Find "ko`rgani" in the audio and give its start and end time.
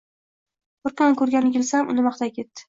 1.19-1.53